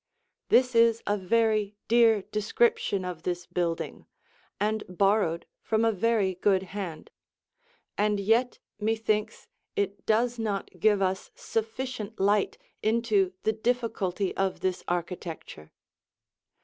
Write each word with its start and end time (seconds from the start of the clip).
This 0.49 0.73
is 0.73 1.03
a 1.05 1.15
very 1.15 1.75
dear 1.87 2.23
description 2.23 3.05
of 3.05 3.21
this 3.21 3.45
building, 3.45 4.07
and 4.59 4.83
borrowed 4.89 5.45
from 5.61 5.85
a 5.85 5.91
very 5.91 6.33
good 6.33 6.63
hand; 6.73 7.11
and 7.99 8.19
yet 8.19 8.57
me 8.79 8.95
thinks 8.95 9.47
it 9.75 10.07
does 10.07 10.39
not 10.39 10.71
give 10.79 11.03
us 11.03 11.29
sufficient 11.35 12.19
light 12.19 12.57
into 12.81 13.33
the 13.43 13.53
difficulty 13.53 14.35
of 14.35 14.61
this 14.61 14.83
architecture. 14.87 15.71